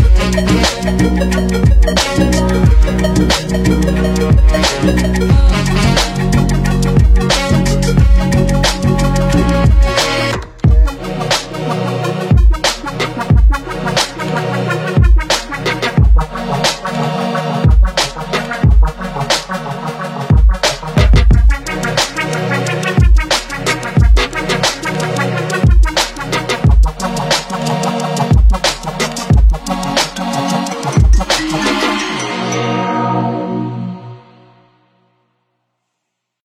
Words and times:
Yeah. 0.00 1.69